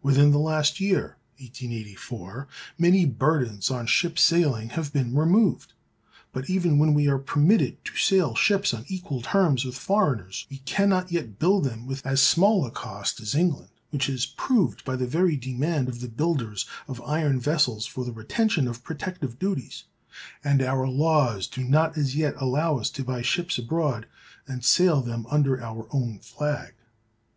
Within 0.00 0.30
the 0.30 0.38
last 0.38 0.78
year 0.78 1.16
(1884) 1.40 2.46
many 2.78 3.04
burdens 3.04 3.68
on 3.68 3.84
ship 3.86 4.16
sailing 4.16 4.68
have 4.68 4.92
been 4.92 5.12
removed; 5.16 5.72
but 6.32 6.48
even 6.48 6.78
when 6.78 6.94
we 6.94 7.08
are 7.08 7.18
permitted 7.18 7.84
to 7.86 7.96
sail 7.96 8.32
ships 8.36 8.72
on 8.72 8.84
equal 8.86 9.22
terms 9.22 9.64
with 9.64 9.76
foreigners, 9.76 10.46
we 10.48 10.58
can 10.58 10.88
not 10.88 11.10
yet 11.10 11.40
build 11.40 11.64
them 11.64 11.84
with 11.88 12.06
as 12.06 12.22
small 12.22 12.64
a 12.64 12.70
cost 12.70 13.20
as 13.20 13.34
England 13.34 13.70
(which 13.90 14.08
is 14.08 14.24
proved 14.24 14.84
by 14.84 14.94
the 14.94 15.04
very 15.04 15.36
demand 15.36 15.88
of 15.88 15.98
the 16.00 16.06
builders 16.06 16.64
of 16.86 17.00
iron 17.02 17.40
vessels 17.40 17.84
for 17.84 18.04
the 18.04 18.12
retention 18.12 18.68
of 18.68 18.84
protective 18.84 19.36
duties), 19.40 19.82
and 20.44 20.62
our 20.62 20.86
laws 20.86 21.48
do 21.48 21.64
not 21.64 21.98
as 21.98 22.14
yet 22.14 22.34
allow 22.38 22.78
us 22.78 22.88
to 22.88 23.02
buy 23.02 23.20
ships 23.20 23.58
abroad 23.58 24.06
and 24.46 24.64
sail 24.64 25.00
them 25.02 25.26
under 25.28 25.60
our 25.60 25.88
own 25.90 26.20
flag. 26.20 26.74